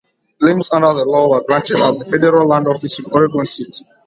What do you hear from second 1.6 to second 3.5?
at the federal land office in Oregon